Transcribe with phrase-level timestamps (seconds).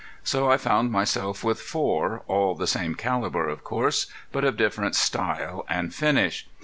[0.23, 4.95] So I found myself with four, all the same caliber of course, but of different
[4.95, 6.47] style and finish.